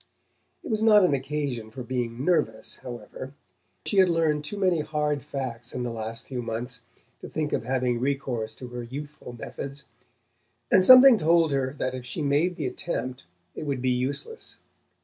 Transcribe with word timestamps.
It 0.63 0.71
was 0.71 0.81
not 0.81 1.03
an 1.05 1.13
occasion 1.13 1.69
for 1.69 1.83
being 1.83 2.25
"nervous," 2.25 2.77
however; 2.77 3.35
she 3.85 3.97
had 3.97 4.09
learned 4.09 4.43
too 4.43 4.57
many 4.57 4.79
hard 4.79 5.21
facts 5.21 5.75
in 5.75 5.83
the 5.83 5.91
last 5.91 6.25
few 6.25 6.41
months 6.41 6.81
to 7.19 7.29
think 7.29 7.53
of 7.53 7.65
having 7.65 7.99
recourse 7.99 8.55
to 8.55 8.67
her 8.69 8.81
youthful 8.81 9.33
methods. 9.33 9.83
And 10.71 10.83
something 10.83 11.17
told 11.17 11.51
her 11.53 11.75
that 11.77 11.93
if 11.93 12.03
she 12.07 12.23
made 12.23 12.55
the 12.55 12.65
attempt 12.65 13.27
it 13.53 13.67
would 13.67 13.79
be 13.83 13.91
useless. 13.91 14.57